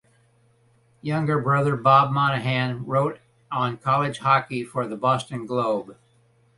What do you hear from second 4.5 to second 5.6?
for "The Boston